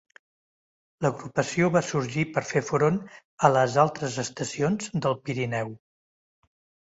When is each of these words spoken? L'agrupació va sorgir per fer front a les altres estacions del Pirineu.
L'agrupació 1.05 1.67
va 1.75 1.83
sorgir 1.89 2.23
per 2.37 2.43
fer 2.53 2.63
front 2.69 2.97
a 3.49 3.53
les 3.57 3.77
altres 3.83 4.17
estacions 4.25 4.89
del 5.05 5.17
Pirineu. 5.27 5.71